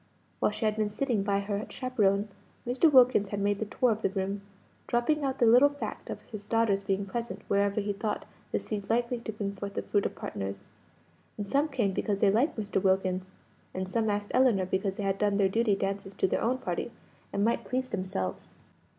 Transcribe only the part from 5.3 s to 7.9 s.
the little fact of his daughter's being present wherever